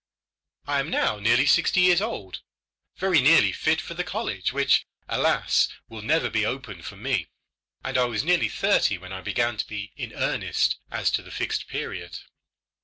[0.65, 2.41] I am now nearly sixty years old,
[2.97, 5.69] very nearly fit for the college which, alas!
[5.89, 7.27] will never be open for me,
[7.83, 11.29] and I was nearly thirty when I began to be in earnest as to the
[11.29, 12.17] Fixed Period.